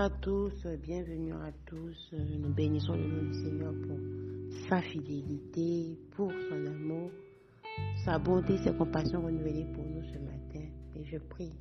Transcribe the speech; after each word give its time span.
à 0.00 0.08
tous, 0.08 0.66
bienvenue 0.82 1.34
à 1.34 1.52
tous. 1.66 2.14
Nous 2.14 2.48
bénissons 2.54 2.94
le 2.94 3.06
nom 3.06 3.22
du 3.30 3.34
Seigneur 3.34 3.74
pour 3.86 3.98
sa 4.66 4.80
fidélité, 4.80 5.98
pour 6.12 6.32
son 6.48 6.66
amour, 6.66 7.10
sa 8.02 8.18
bonté, 8.18 8.56
ses 8.64 8.72
compassions 8.72 9.20
renouvelées 9.20 9.66
pour 9.74 9.84
nous 9.84 10.02
ce 10.04 10.18
matin. 10.18 10.66
Et 10.96 11.04
je 11.04 11.18
prie 11.18 11.52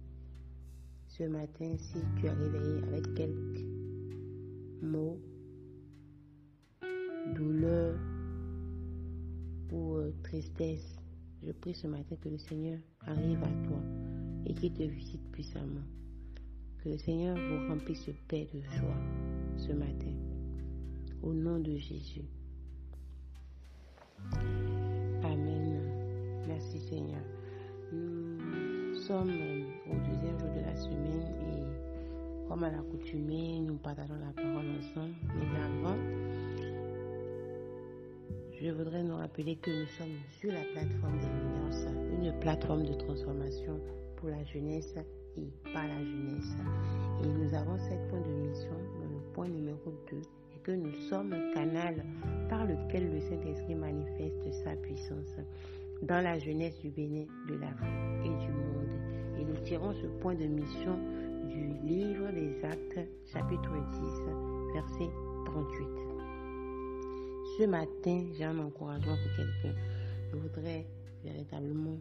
ce 1.08 1.24
matin, 1.24 1.76
si 1.80 2.00
tu 2.18 2.28
es 2.28 2.32
réveillé 2.32 2.82
avec 2.88 3.14
quelques 3.14 3.66
mots, 4.84 5.20
douleur 7.36 8.00
ou 9.74 9.96
euh, 9.96 10.14
tristesse, 10.24 10.96
je 11.44 11.52
prie 11.52 11.74
ce 11.74 11.88
matin 11.88 12.16
que 12.16 12.30
le 12.30 12.38
Seigneur 12.38 12.80
arrive 13.06 13.44
à 13.44 13.68
toi 13.68 13.82
et 14.46 14.54
qu'il 14.54 14.72
te 14.72 14.84
visite 14.84 15.30
puissamment. 15.30 15.84
Que 16.84 16.90
le 16.90 16.98
Seigneur 16.98 17.36
vous 17.36 17.68
remplisse 17.68 18.06
de 18.06 18.14
paix, 18.28 18.48
de 18.54 18.62
joie 18.62 18.96
ce 19.58 19.74
matin. 19.74 20.14
Au 21.22 21.34
nom 21.34 21.60
de 21.60 21.76
Jésus. 21.76 22.24
Amen. 25.24 25.82
Merci 26.48 26.80
Seigneur. 26.80 27.22
Nous 27.92 28.96
sommes 28.96 29.30
au 29.90 29.96
deuxième 29.96 30.40
jour 30.40 30.50
de 30.56 30.62
la 30.62 30.76
semaine 30.76 31.34
et 31.42 32.48
comme 32.48 32.64
à 32.64 32.72
l'accoutumée, 32.72 33.60
nous 33.60 33.76
partageons 33.76 34.16
la 34.16 34.32
parole 34.42 34.66
ensemble. 34.80 35.16
Mais 35.36 35.60
avant, 35.60 35.98
je 38.62 38.72
voudrais 38.72 39.04
nous 39.04 39.18
rappeler 39.18 39.58
que 39.58 39.70
nous 39.70 39.88
sommes 39.98 40.18
sur 40.40 40.52
la 40.52 40.64
plateforme 40.74 41.20
des 41.20 41.50
une 42.16 42.40
plateforme 42.40 42.86
de 42.86 42.94
transformation 42.94 43.80
pour 44.18 44.30
la 44.30 44.44
jeunesse 44.44 44.96
par 45.74 45.88
la 45.88 46.04
jeunesse. 46.04 46.56
Et 47.24 47.28
nous 47.28 47.54
avons 47.54 47.78
sept 47.78 48.08
points 48.10 48.22
de 48.22 48.48
mission 48.48 48.76
le 49.02 49.34
point 49.34 49.48
numéro 49.48 49.94
2 50.12 50.18
et 50.18 50.60
que 50.64 50.72
nous 50.72 50.94
sommes 51.10 51.34
un 51.34 51.54
canal 51.54 52.04
par 52.50 52.66
lequel 52.66 53.12
le 53.12 53.20
Saint-Esprit 53.22 53.76
manifeste 53.76 54.54
sa 54.64 54.76
puissance 54.76 55.38
dans 56.02 56.24
la 56.24 56.40
jeunesse 56.40 56.80
du 56.80 56.90
Bénin, 56.90 57.26
de 57.48 57.56
l'Afrique 57.56 58.26
et 58.26 58.46
du 58.46 58.52
monde. 58.52 59.40
Et 59.40 59.46
nous 59.46 59.58
tirons 59.66 59.94
ce 59.94 60.08
point 60.22 60.36
de 60.36 60.46
mission 60.46 60.98
du 61.50 61.74
livre 61.86 62.32
des 62.32 62.64
Actes, 62.64 63.10
chapitre 63.26 63.72
10, 63.92 64.74
verset 64.74 65.10
38. 65.46 65.88
Ce 67.58 67.64
matin, 67.66 68.26
j'ai 68.38 68.46
un 68.46 68.60
encouragement 68.60 69.16
pour 69.16 69.36
quelqu'un. 69.36 69.78
Je 70.32 70.38
voudrais 70.38 70.86
véritablement 71.24 71.98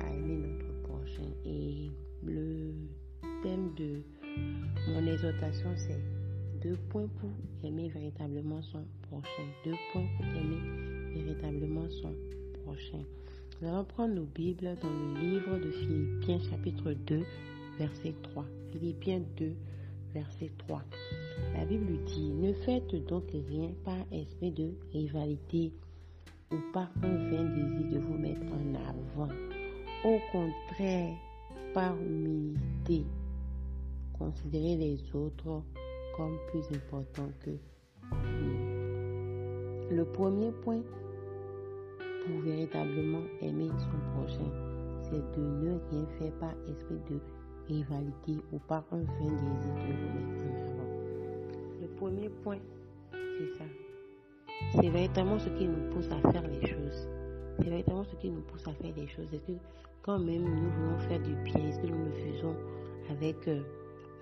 à 0.00 0.14
aimer 0.14 0.36
notre 0.36 0.72
prochain. 0.82 1.28
Et 1.44 1.90
le 2.24 2.72
thème 3.42 3.72
de 3.76 4.02
mon 4.88 5.06
exhortation, 5.06 5.70
c'est 5.76 6.00
deux 6.62 6.76
points 6.90 7.08
pour 7.20 7.30
aimer 7.64 7.88
véritablement 7.88 8.62
son 8.62 8.84
prochain. 9.10 9.44
Deux 9.64 9.76
points 9.92 10.06
pour 10.16 10.26
aimer 10.26 11.14
véritablement 11.14 11.88
son 11.88 12.14
prochain. 12.64 13.02
Nous 13.60 13.68
allons 13.68 13.84
prendre 13.84 14.14
nos 14.14 14.24
Bibles 14.24 14.76
dans 14.80 14.88
le 14.88 15.20
livre 15.20 15.58
de 15.58 15.70
Philippiens 15.70 16.38
chapitre 16.50 16.92
2, 16.92 17.22
verset 17.78 18.14
3. 18.22 18.44
Philippiens 18.72 19.22
2, 19.36 19.52
verset 20.14 20.50
3. 20.58 20.82
La 21.54 21.64
Bible 21.64 22.04
dit, 22.06 22.30
ne 22.30 22.52
faites 22.52 22.94
donc 23.06 23.24
rien 23.32 23.70
par 23.84 23.98
esprit 24.12 24.52
de 24.52 24.70
rivalité 24.92 25.72
ou 26.52 26.56
par 26.72 26.90
un 27.02 27.30
vain 27.30 27.44
désir 27.44 27.92
de 27.92 27.98
vous 27.98 28.18
mettre 28.18 28.46
en 28.46 28.74
avant. 28.74 28.87
Au 30.04 30.18
contraire, 30.30 31.16
par 31.74 31.92
humilité, 32.00 33.04
considérez 34.16 34.76
les 34.76 34.98
autres 35.12 35.64
comme 36.16 36.38
plus 36.50 36.62
importants 36.76 37.32
que 37.44 37.50
vous. 37.50 38.68
Le 39.90 40.04
premier 40.04 40.52
point 40.62 40.82
pour 42.24 42.40
véritablement 42.42 43.22
aimer 43.40 43.70
son 43.76 43.98
prochain, 44.14 44.50
c'est 45.02 45.36
de 45.36 45.44
ne 45.44 45.78
rien 45.90 46.06
faire 46.16 46.32
par 46.38 46.54
esprit 46.68 47.00
de 47.10 47.20
rivalité 47.66 48.36
ou 48.52 48.58
par 48.68 48.84
un 48.92 48.98
vain 48.98 49.04
désir 49.18 49.36
de 49.36 50.14
mettre 50.14 50.44
en 50.46 50.58
avant. 50.70 51.80
Le 51.80 51.88
premier 51.96 52.28
point, 52.28 52.58
c'est 53.10 53.58
ça. 53.58 53.64
C'est 54.76 54.90
véritablement 54.90 55.40
ce 55.40 55.48
qui 55.48 55.66
nous 55.66 55.92
pousse 55.92 56.08
à 56.12 56.30
faire 56.30 56.46
les 56.46 56.64
choses. 56.68 57.08
C'est 57.58 57.68
véritablement 57.68 58.04
ce 58.04 58.14
qui 58.16 58.30
nous 58.30 58.40
pousse 58.42 58.66
à 58.68 58.72
faire 58.72 58.94
les 58.96 59.08
choses. 59.08 59.26
Est-ce 59.32 59.52
que 59.52 59.58
quand 60.02 60.18
même 60.18 60.44
nous 60.44 60.70
voulons 60.70 60.98
faire 61.00 61.20
du 61.20 61.34
bien, 61.42 61.68
est-ce 61.68 61.80
que 61.80 61.86
nous 61.86 62.04
le 62.04 62.12
faisons 62.12 62.56
avec 63.10 63.48
euh, 63.48 63.62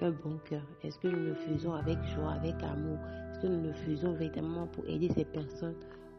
un 0.00 0.10
bon 0.10 0.38
cœur? 0.48 0.62
Est-ce 0.82 0.98
que 0.98 1.08
nous 1.08 1.22
le 1.22 1.34
faisons 1.34 1.74
avec 1.74 1.98
joie, 2.14 2.32
avec 2.32 2.54
amour? 2.62 2.98
Est-ce 3.30 3.40
que 3.40 3.46
nous 3.46 3.62
le 3.62 3.72
faisons 3.72 4.12
véritablement 4.14 4.66
pour 4.68 4.88
aider 4.88 5.10
ces 5.14 5.24
personnes 5.26 5.76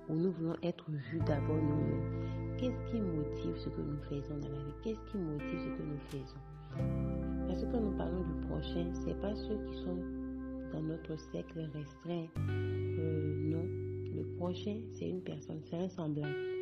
où 0.09 0.13
nous 0.13 0.31
voulons 0.31 0.55
être 0.61 0.85
vus 0.89 1.19
d'abord 1.25 1.57
nous-mêmes? 1.57 2.55
Qu'est-ce 2.57 2.91
qui 2.91 3.01
motive 3.01 3.57
ce 3.57 3.69
que 3.69 3.81
nous 3.81 4.01
faisons 4.09 4.37
dans 4.37 4.49
la 4.49 4.57
vie? 4.57 4.73
Qu'est-ce 4.83 5.11
qui 5.11 5.17
motive 5.17 5.59
ce 5.59 5.77
que 5.77 5.83
nous 5.83 5.99
faisons? 6.09 6.41
Parce 7.47 7.61
que 7.61 7.71
quand 7.71 7.81
nous 7.81 7.97
parlons 7.97 8.21
du 8.21 8.47
prochain, 8.47 8.93
ce 8.93 9.05
n'est 9.07 9.15
pas 9.15 9.35
ceux 9.35 9.57
qui 9.65 9.77
sont 9.83 9.97
dans 10.71 10.81
notre 10.81 11.17
cercle 11.31 11.67
restreint. 11.73 12.27
Euh, 12.37 13.35
non, 13.49 13.65
le 14.15 14.23
prochain, 14.37 14.77
c'est 14.91 15.09
une 15.09 15.21
personne, 15.21 15.61
c'est 15.63 15.77
un 15.77 15.89
semblable. 15.89 16.56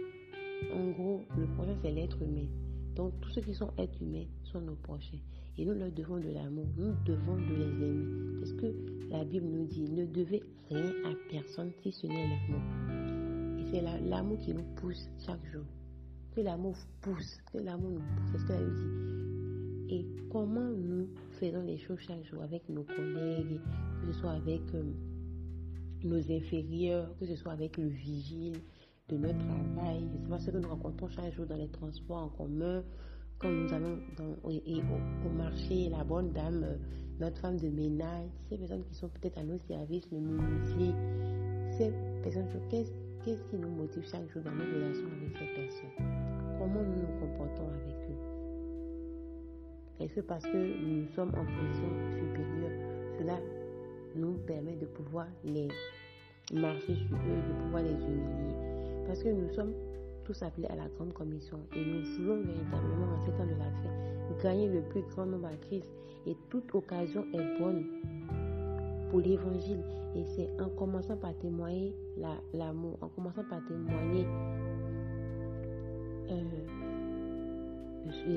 En 0.74 0.92
gros, 0.92 1.24
le 1.38 1.46
prochain, 1.48 1.76
c'est 1.82 1.92
l'être 1.92 2.22
humain. 2.22 2.48
Donc, 2.96 3.14
tous 3.22 3.30
ceux 3.32 3.42
qui 3.42 3.54
sont 3.54 3.72
êtres 3.78 4.02
humains 4.02 4.26
sont 4.44 4.62
nos 4.62 4.76
prochains. 4.76 5.20
Et 5.58 5.66
nous 5.66 5.74
leur 5.74 5.92
devons 5.92 6.18
de 6.18 6.30
l'amour. 6.30 6.66
Nous 6.78 6.94
devons 7.06 7.36
de 7.36 7.56
les 7.56 7.86
aimer. 7.86 8.40
Parce 8.40 8.54
que 8.54 8.74
la 9.10 9.24
Bible 9.24 9.48
nous 9.48 9.66
dit, 9.66 9.90
ne 9.90 10.06
devez 10.06 10.44
rien 10.70 10.92
à 11.06 11.14
personne 11.30 11.72
si 11.82 11.92
ce 11.92 12.08
n'est 12.08 12.28
l'amour. 12.28 13.60
Et 13.60 13.66
c'est 13.72 13.82
l'amour 13.82 14.38
qui 14.40 14.54
nous 14.54 14.66
pousse 14.76 15.10
chaque 15.26 15.46
jour. 15.52 15.66
Que 16.36 16.42
l'amour 16.42 16.76
pousse. 17.02 17.38
Que 17.52 17.60
l'amour 17.60 17.92
nous 17.92 18.00
pousse. 18.00 18.32
C'est 18.32 18.38
ce 18.40 18.48
qu'elle 18.48 18.74
dit. 18.74 19.96
Et 19.96 20.06
comment 20.32 20.72
nous 20.72 21.08
faisons 21.40 21.62
les 21.62 21.78
choses 21.78 22.00
chaque 22.00 22.24
jour? 22.26 22.42
Avec 22.42 22.68
nos 22.70 22.84
collègues, 22.84 23.60
que 24.02 24.14
ce 24.14 24.20
soit 24.20 24.32
avec... 24.32 24.62
Euh, 24.74 24.84
nos 26.06 26.32
inférieurs, 26.32 27.16
que 27.18 27.26
ce 27.26 27.36
soit 27.36 27.52
avec 27.52 27.78
le 27.78 27.88
vigile 27.88 28.58
de 29.10 29.18
notre 29.18 29.38
travail, 29.38 30.04
c'est 30.12 30.30
pas 30.30 30.40
ce 30.40 30.50
que 30.50 30.58
nous 30.58 30.68
rencontrons 30.68 31.08
chaque 31.10 31.32
jour 31.34 31.46
dans 31.46 31.58
les 31.58 31.68
transports 31.68 32.24
en 32.24 32.30
commun, 32.30 32.84
quand 33.38 33.50
nous 33.50 33.72
allons 33.72 34.00
au, 34.44 35.30
marché, 35.30 35.90
la 35.90 36.04
bonne 36.04 36.32
dame, 36.32 36.64
euh, 36.64 36.78
notre 37.20 37.38
femme 37.40 37.58
de 37.58 37.68
ménage, 37.70 38.30
ces 38.50 38.58
personnes 38.58 38.84
qui 38.86 38.96
sont 38.96 39.10
peut-être 39.10 39.38
à 39.38 39.44
nos 39.44 39.60
services, 39.60 40.10
le 40.12 40.20
menuisier, 40.20 40.94
ces 41.78 41.94
personnes, 42.24 42.48
qu'est-ce 42.70 43.44
qui 43.50 43.58
nous 43.58 43.70
motive 43.70 44.04
chaque 44.10 44.28
jour 44.32 44.42
dans 44.42 44.52
nos 44.52 44.64
relations 44.64 45.08
avec 45.22 45.38
ces 45.38 45.62
personnes? 45.62 45.90
Comment 46.58 46.82
nous 46.82 47.02
nous 47.02 47.20
comportons 47.20 47.68
avec 47.68 47.96
eux? 48.10 48.16
Est-ce 50.00 50.16
que 50.16 50.22
parce 50.22 50.44
que 50.46 50.58
nous 50.58 51.08
sommes 51.16 51.30
en 51.36 51.46
position 51.46 51.90
supérieure, 52.12 52.72
cela 53.20 53.40
nous 54.16 54.34
permet 54.48 54.76
de 54.76 54.86
pouvoir 54.88 55.28
les 55.44 55.68
marcher 56.54 56.96
sur 56.96 57.16
eux, 57.18 57.42
de 57.48 57.64
pouvoir 57.64 57.84
les 57.84 57.92
humilier? 57.92 58.75
Parce 59.08 59.24
que 59.24 59.30
nous 59.30 59.50
sommes 59.54 59.74
tous 60.24 60.42
appelés 60.42 60.68
à 60.68 60.76
la 60.76 60.88
grande 60.90 61.14
commission 61.14 61.60
et 61.76 61.86
nous 61.86 62.04
voulons 62.18 62.42
véritablement 62.42 63.14
en 63.14 63.26
ces 63.26 63.32
temps 63.32 63.46
de 63.46 63.52
la 63.52 63.66
fin 63.66 64.06
gagner 64.42 64.68
le 64.68 64.82
plus 64.82 65.02
grand 65.02 65.26
nombre 65.26 65.48
à 65.48 65.56
Christ. 65.68 65.90
Et 66.28 66.36
toute 66.50 66.74
occasion 66.74 67.26
est 67.34 67.60
bonne 67.60 67.86
pour 69.10 69.20
l'évangile. 69.20 69.84
Et 70.16 70.24
c'est 70.36 70.50
en 70.62 70.70
commençant 70.70 71.18
par 71.18 71.36
témoigner 71.38 71.94
l'amour, 72.54 72.98
en 73.02 73.10
commençant 73.10 73.44
par 73.50 73.60
témoigner 73.68 74.26
euh, 76.30 76.44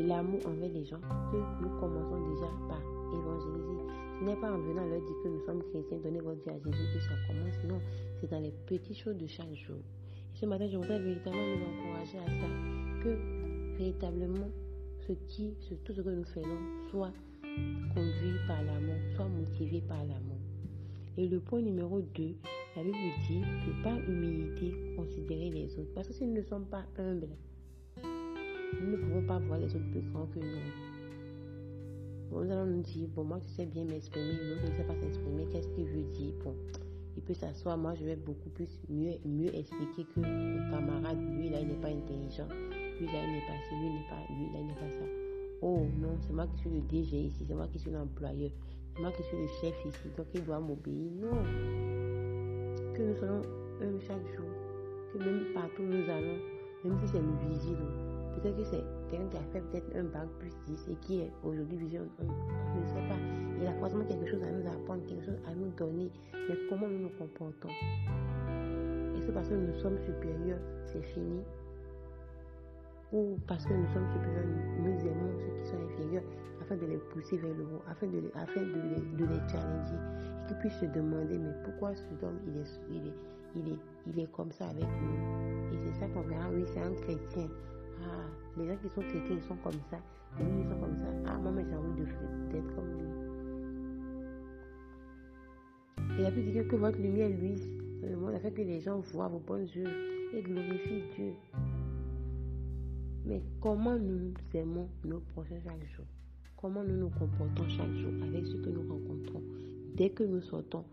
l'amour 0.06 0.40
envers 0.46 0.70
les 0.70 0.84
gens 0.84 1.00
que 1.32 1.36
nous 1.62 1.80
commençons 1.80 2.28
déjà 2.34 2.50
par 2.68 2.82
évangéliser. 3.12 3.84
Ce 4.18 4.24
n'est 4.24 4.36
pas 4.36 4.52
en 4.52 4.58
venant 4.58 4.84
leur 4.84 5.00
dire 5.00 5.16
que 5.22 5.28
nous 5.28 5.40
sommes 5.46 5.62
chrétiens, 5.70 5.98
donner 5.98 6.20
votre 6.20 6.42
vie 6.42 6.50
à 6.50 6.58
Jésus 6.58 6.84
que 6.92 7.00
ça 7.00 7.14
commence. 7.28 7.54
Non, 7.68 7.80
c'est 8.20 8.28
dans 8.30 8.40
les 8.40 8.52
petites 8.66 8.98
choses 8.98 9.16
de 9.16 9.26
chaque 9.26 9.54
jour. 9.54 9.76
Ce 10.40 10.46
matin, 10.46 10.68
je 10.68 10.76
voudrais 10.76 11.00
véritablement 11.00 11.56
nous 11.56 11.64
encourager 11.64 12.18
à 12.18 12.26
ça. 12.26 13.02
Que 13.02 13.76
véritablement, 13.76 14.48
ce 15.00 15.12
qui, 15.26 15.56
tout 15.84 15.92
ce 15.92 16.00
que 16.00 16.10
nous 16.10 16.24
faisons 16.26 16.58
soit 16.90 17.12
conduit 17.92 18.36
par 18.46 18.62
l'amour, 18.62 18.94
soit 19.16 19.26
motivé 19.26 19.80
par 19.80 19.98
l'amour. 19.98 20.38
Et 21.16 21.26
le 21.26 21.40
point 21.40 21.60
numéro 21.60 22.00
2, 22.00 22.36
la 22.76 22.84
Bible 22.84 22.96
dit 23.26 23.40
que 23.40 23.82
par 23.82 23.98
humilité, 24.08 24.72
considérer 24.94 25.50
les 25.50 25.76
autres. 25.76 25.92
Parce 25.92 26.06
que 26.06 26.14
si 26.14 26.24
nous 26.24 26.34
ne 26.34 26.42
sommes 26.42 26.66
pas 26.66 26.84
humbles, 26.98 27.36
nous 28.80 28.92
ne 28.92 28.96
pouvons 28.96 29.26
pas 29.26 29.40
voir 29.40 29.58
les 29.58 29.74
autres 29.74 29.90
plus 29.90 30.02
grands 30.12 30.26
que 30.26 30.38
nous 30.38 30.46
nous 32.30 32.52
allons 32.52 32.66
nous 32.66 32.82
dire, 32.82 33.08
bon, 33.08 33.24
moi, 33.24 33.40
tu 33.40 33.48
sais 33.48 33.66
bien 33.66 33.84
m'exprimer, 33.84 34.34
l'autre 34.34 34.70
ne 34.70 34.76
sait 34.76 34.84
pas 34.84 34.94
peut 37.28 37.34
s'asseoir, 37.34 37.76
moi, 37.76 37.94
je 37.94 38.04
vais 38.04 38.16
beaucoup 38.16 38.48
plus 38.48 38.80
mieux, 38.88 39.16
mieux 39.26 39.54
expliquer 39.54 40.06
que 40.14 40.20
mon 40.20 40.70
camarade, 40.70 41.18
lui, 41.36 41.50
là, 41.50 41.60
il 41.60 41.68
n'est 41.68 41.74
pas 41.74 41.88
intelligent, 41.88 42.48
lui, 42.98 43.06
là, 43.06 43.20
il 43.22 43.32
n'est 43.32 43.46
pas 43.46 43.58
ci, 43.68 43.74
lui, 43.74 43.90
n'est 43.90 44.08
pas, 44.08 44.32
lui, 44.32 44.46
là, 44.54 44.60
il 44.60 44.66
n'est 44.66 44.72
pas 44.72 44.90
ça. 44.90 45.04
oh 45.60 45.84
non, 46.00 46.16
c'est 46.22 46.32
moi 46.32 46.46
qui 46.46 46.58
suis 46.60 46.70
le 46.70 46.80
DG 46.80 47.16
ici, 47.24 47.44
c'est 47.46 47.54
moi 47.54 47.68
qui 47.70 47.78
suis 47.78 47.90
l'employeur, 47.90 48.50
c'est 48.94 49.02
moi 49.02 49.12
qui 49.12 49.22
suis 49.24 49.36
le 49.36 49.46
chef 49.60 49.74
ici, 49.84 50.08
donc 50.16 50.26
il 50.32 50.42
doit 50.42 50.58
m'obéir. 50.58 51.12
Non. 51.20 51.42
Que 52.94 53.02
nous 53.02 53.16
soyons 53.16 53.42
un 53.82 54.00
chaque 54.00 54.26
jour, 54.34 54.48
que 55.12 55.18
même 55.18 55.52
partout 55.52 55.82
nous 55.82 56.10
allons, 56.10 56.38
même 56.82 56.98
si 56.98 57.08
c'est 57.08 57.20
le 57.20 57.50
vigile, 57.50 57.76
peut-être 58.36 58.56
que 58.56 58.64
c'est 58.64 58.84
quelqu'un 59.10 59.28
qui 59.28 59.36
a 59.36 59.42
fait 59.52 59.60
peut-être 59.60 59.94
un 59.94 60.04
bac 60.04 60.28
plus 60.38 60.56
10 60.66 60.88
et 60.92 60.94
qui 61.02 61.20
est 61.20 61.30
aujourd'hui 61.44 61.76
vigile, 61.76 62.08
on, 62.20 62.24
ne 62.24 62.86
sait 62.86 63.06
pas. 63.06 63.47
Il 63.60 63.66
a 63.66 63.74
forcément 63.74 64.04
quelque 64.04 64.26
chose 64.26 64.42
à 64.42 64.50
nous 64.50 64.66
apprendre, 64.66 65.04
quelque 65.06 65.24
chose 65.24 65.38
à 65.46 65.54
nous 65.54 65.70
donner, 65.76 66.10
mais 66.32 66.54
comment 66.68 66.86
nous 66.86 67.00
nous 67.00 67.10
comportons? 67.18 67.68
Est-ce 69.16 69.26
que 69.26 69.32
parce 69.32 69.48
que 69.48 69.54
nous 69.54 69.74
sommes 69.74 69.98
supérieurs, 69.98 70.60
c'est 70.84 71.02
fini? 71.02 71.42
Ou 73.12 73.36
parce 73.48 73.64
que 73.64 73.72
nous 73.72 73.88
sommes 73.88 74.06
supérieurs, 74.12 74.46
nous, 74.78 75.06
aimons 75.06 75.32
ceux 75.38 75.60
qui 75.60 75.66
sont 75.66 75.76
inférieurs 75.76 76.22
afin 76.60 76.76
de 76.76 76.86
les 76.86 76.98
pousser 76.98 77.38
vers 77.38 77.54
le 77.54 77.64
haut, 77.64 77.82
afin 77.90 78.06
de 78.06 78.18
les, 78.18 78.30
afin 78.34 78.60
de 78.60 78.66
les, 78.66 79.00
de 79.16 79.24
les 79.24 79.48
challenger, 79.48 79.96
et 79.96 80.48
qu'ils 80.48 80.56
puissent 80.58 80.78
se 80.78 80.86
demander, 80.86 81.38
mais 81.38 81.52
pourquoi 81.64 81.96
ce 81.96 82.02
homme, 82.24 82.38
il 82.46 82.56
est, 82.58 82.80
il 82.90 83.08
est, 83.08 83.14
il 83.56 83.72
est, 83.72 83.78
il 84.06 84.20
est 84.20 84.30
comme 84.30 84.52
ça 84.52 84.66
avec 84.68 84.84
nous? 84.84 85.74
Et 85.74 85.78
c'est 85.84 86.00
ça 86.00 86.06
qu'on 86.08 86.22
verra, 86.22 86.48
oui, 86.52 86.64
c'est 86.66 86.80
un 86.80 86.92
chrétien. 86.92 87.48
Ah, 88.04 88.28
les 88.56 88.68
gens 88.68 88.76
qui 88.76 88.88
sont 88.90 89.00
chrétiens, 89.00 89.36
ils 89.36 89.42
sont 89.42 89.56
comme 89.64 89.80
ça, 89.90 89.96
et 90.38 90.44
nous, 90.44 90.60
ils 90.60 90.68
sont 90.68 90.78
comme 90.78 90.96
ça. 90.96 91.06
Ah, 91.26 91.38
moi, 91.38 91.52
j'ai 91.56 91.74
envie 91.74 92.02
d'être 92.52 92.74
comme 92.76 92.92
lui. 92.98 93.27
Il 96.18 96.26
a 96.26 96.32
pu 96.32 96.42
dire 96.42 96.66
que 96.66 96.74
votre 96.74 96.98
lumière 96.98 97.28
luise 97.28 97.68
dans 98.02 98.08
le 98.08 98.16
monde 98.16 98.34
afin 98.34 98.50
que 98.50 98.62
les 98.62 98.80
gens 98.80 98.98
voient 99.12 99.28
vos 99.28 99.38
bonnes 99.38 99.68
œuvres 99.76 100.34
et 100.34 100.42
glorifient 100.42 101.04
Dieu. 101.14 101.32
Mais 103.24 103.40
comment 103.60 103.96
nous 103.96 104.34
aimons 104.52 104.88
nos 105.04 105.20
prochains 105.20 105.60
chaque 105.62 105.86
jour? 105.94 106.04
Comment 106.56 106.82
nous 106.82 106.96
nous 106.96 107.10
comportons 107.10 107.68
chaque 107.68 107.94
jour 107.94 108.10
avec 108.24 108.46
ceux 108.46 108.60
que 108.60 108.70
nous 108.70 108.82
rencontrons? 108.82 109.42
Dès 109.94 110.10
que 110.10 110.24
nous 110.24 110.40
sortons, 110.40 110.84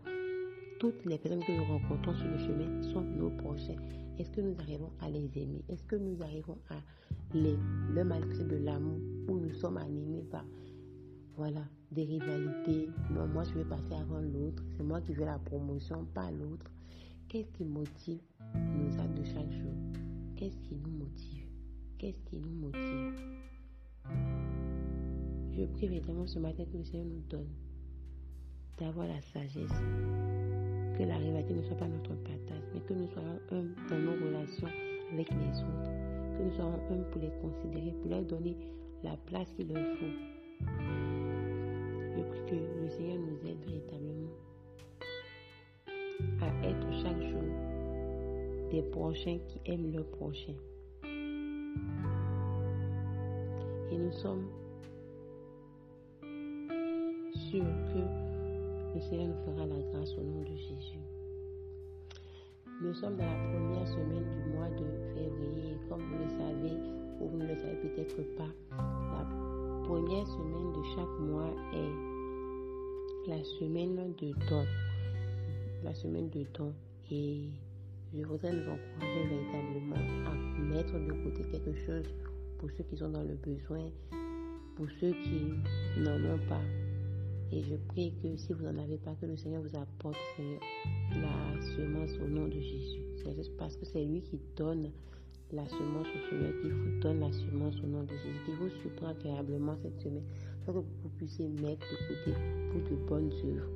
toutes 0.78 1.04
les 1.04 1.18
personnes 1.18 1.42
que 1.44 1.52
nous 1.52 1.64
rencontrons 1.64 2.14
sur 2.14 2.28
le 2.28 2.38
chemin 2.38 2.82
sont 2.92 3.00
nos 3.00 3.30
prochains. 3.30 3.76
Est-ce 4.18 4.30
que 4.30 4.40
nous 4.40 4.54
arrivons 4.60 4.92
à 5.00 5.10
les 5.10 5.28
aimer? 5.36 5.64
Est-ce 5.68 5.82
que 5.86 5.96
nous 5.96 6.22
arrivons 6.22 6.58
à 6.70 6.76
les, 7.34 7.56
leur 7.92 8.04
manifester 8.04 8.44
de 8.44 8.64
l'amour 8.64 9.00
où 9.28 9.38
nous 9.38 9.54
sommes 9.54 9.76
animés 9.78 10.24
par 10.30 10.44
voilà, 11.36 11.60
des 11.92 12.04
rivalités 12.04 12.88
moi 13.10 13.44
je 13.44 13.52
vais 13.58 13.64
passer 13.64 13.92
avant 13.92 14.20
l'autre. 14.20 14.62
C'est 14.76 14.82
moi 14.82 15.00
qui 15.00 15.12
veux 15.12 15.24
la 15.24 15.38
promotion, 15.38 16.06
pas 16.14 16.30
l'autre. 16.30 16.70
Qu'est-ce 17.28 17.50
qui 17.52 17.64
motive 17.64 18.20
nos 18.54 18.98
actes 18.98 19.18
de 19.18 19.24
chaque 19.24 19.52
jour? 19.52 19.74
Qu'est-ce 20.36 20.56
qui 20.60 20.76
nous 20.76 20.90
motive? 20.90 21.44
Qu'est-ce 21.98 22.22
qui 22.24 22.38
nous 22.38 22.70
motive? 22.70 23.14
Je 25.52 25.64
prie 25.64 25.98
vraiment 26.00 26.26
ce 26.26 26.38
matin 26.38 26.64
que 26.64 26.76
le 26.78 26.84
Seigneur 26.84 27.06
nous 27.06 27.22
donne 27.28 27.48
d'avoir 28.78 29.06
la 29.06 29.20
sagesse, 29.20 29.82
que 30.98 31.02
la 31.02 31.16
rivalité 31.16 31.54
ne 31.54 31.62
soit 31.62 31.76
pas 31.76 31.88
notre 31.88 32.14
partage, 32.14 32.62
mais 32.74 32.80
que 32.80 32.94
nous 32.94 33.08
soyons 33.08 33.40
un 33.52 33.64
dans 33.88 33.98
nos 33.98 34.12
relations 34.12 34.68
avec 35.12 35.30
les 35.30 35.60
autres, 35.60 36.38
que 36.38 36.44
nous 36.44 36.52
soyons 36.52 36.74
un 36.74 37.02
pour 37.10 37.20
les 37.20 37.30
considérer, 37.40 37.92
pour 38.00 38.10
leur 38.10 38.22
donner 38.22 38.56
la 39.02 39.16
place 39.26 39.50
qu'il 39.54 39.72
leur 39.72 39.84
faut. 39.96 40.95
Je 42.16 42.22
prie 42.22 42.40
que 42.46 42.54
le 42.54 42.88
Seigneur 42.88 43.18
nous 43.18 43.46
aide 43.46 43.62
véritablement 43.66 44.30
à 46.40 46.66
être 46.66 46.92
chaque 47.02 47.22
jour 47.28 47.42
des 48.70 48.80
prochains 48.90 49.38
qui 49.46 49.60
aiment 49.70 49.92
leurs 49.92 50.10
prochains. 50.12 50.56
Et 53.92 53.98
nous 53.98 54.12
sommes 54.12 54.48
sûrs 57.34 57.64
que 57.92 58.94
le 58.94 59.00
Seigneur 59.02 59.28
nous 59.28 59.44
fera 59.44 59.66
la 59.66 59.78
grâce 59.92 60.14
au 60.14 60.22
nom 60.22 60.40
de 60.40 60.56
Jésus. 60.56 60.98
Nous 62.82 62.94
sommes 62.94 63.16
dans 63.16 63.26
la 63.26 63.50
première 63.50 63.88
semaine 63.88 64.24
du 64.30 64.56
mois 64.56 64.70
de 64.70 64.86
février. 65.14 65.76
Comme 65.90 66.00
vous 66.00 66.18
le 66.18 66.30
savez, 66.30 66.76
ou 67.20 67.28
vous 67.28 67.36
ne 67.36 67.46
le 67.46 67.56
savez 67.56 67.76
peut-être 67.76 68.22
pas, 68.36 68.52
première 69.86 70.26
semaine 70.26 70.72
de 70.72 70.82
chaque 70.96 71.20
mois 71.20 71.54
est 71.72 73.30
la 73.30 73.44
semaine 73.44 74.14
de 74.20 74.32
don. 74.50 74.64
La 75.84 75.94
semaine 75.94 76.28
de 76.30 76.44
don. 76.54 76.72
Et 77.08 77.50
je 78.12 78.24
voudrais 78.24 78.52
nous 78.52 78.62
encourager 78.62 79.28
véritablement 79.28 79.96
à 80.26 80.34
mettre 80.60 80.92
de 80.94 81.12
côté 81.22 81.44
quelque 81.52 81.72
chose 81.86 82.04
pour 82.58 82.68
ceux 82.76 82.82
qui 82.82 82.96
sont 82.96 83.10
dans 83.10 83.22
le 83.22 83.34
besoin, 83.36 83.88
pour 84.76 84.86
ceux 85.00 85.12
qui 85.12 85.54
n'en 86.00 86.34
ont 86.34 86.40
pas. 86.48 86.62
Et 87.52 87.62
je 87.62 87.76
prie 87.88 88.12
que 88.20 88.36
si 88.36 88.52
vous 88.54 88.64
n'en 88.64 88.82
avez 88.82 88.96
pas, 88.96 89.14
que 89.20 89.26
le 89.26 89.36
Seigneur 89.36 89.62
vous 89.62 89.76
apporte, 89.78 90.16
la 91.12 91.62
semence 91.76 92.10
au 92.24 92.26
nom 92.26 92.48
de 92.48 92.60
Jésus. 92.60 93.02
C'est 93.22 93.36
juste 93.36 93.56
parce 93.56 93.76
que 93.76 93.86
c'est 93.86 94.04
lui 94.04 94.20
qui 94.22 94.40
donne 94.56 94.90
la 95.52 95.66
semence 95.68 96.06
au 96.06 96.30
Seigneur, 96.30 96.52
qui 96.60 96.68
vous 96.68 97.00
donne 97.00 97.20
la 97.20 97.32
semence 97.32 97.76
au 97.82 97.86
nom 97.86 98.02
de 98.02 98.10
Jésus, 98.10 98.40
qui 98.44 98.52
vous 98.52 98.68
surprend 98.82 99.08
agréablement 99.08 99.76
cette 99.82 100.00
semaine, 100.00 100.24
pour 100.64 100.74
que 100.74 100.78
vous 100.80 101.08
puissiez 101.16 101.48
mettre 101.48 101.86
de 101.86 101.96
côté 102.08 102.38
pour 102.72 102.80
de 102.90 102.96
bonnes 103.08 103.32
œuvres. 103.44 103.70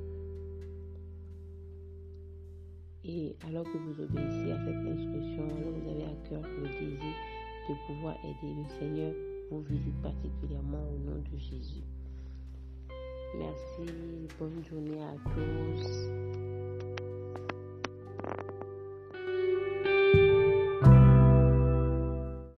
Et 3.03 3.35
alors 3.47 3.63
que 3.63 3.77
vous 3.77 4.03
obéissez 4.03 4.51
à 4.51 4.59
cette 4.65 4.75
instruction, 4.75 5.43
alors 5.45 5.73
vous 5.73 5.89
avez 5.89 6.03
à 6.03 6.29
cœur 6.29 6.41
le 6.41 6.67
désir 6.67 7.15
de 7.69 7.75
pouvoir 7.87 8.15
aider 8.23 8.53
le 8.53 8.79
Seigneur, 8.79 9.13
vous 9.49 9.61
visite 9.61 10.01
particulièrement 10.01 10.83
au 10.93 11.09
nom 11.09 11.17
de 11.17 11.37
Jésus. 11.37 11.83
Merci, 13.37 14.27
bonne 14.37 14.63
journée 14.69 15.01
à 15.01 15.13
tous. 15.33 16.40